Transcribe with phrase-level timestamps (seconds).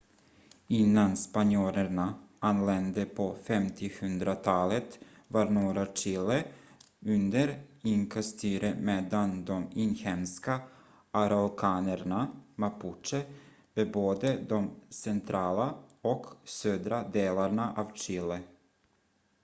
[0.67, 6.43] innan spanjorerna anlände på 1500-talet var norra chile
[6.99, 10.59] under inka-styre medan de inhemska
[11.11, 13.23] araukanerna mapuche
[13.73, 18.39] bebodde de centrala och södra delarna av chile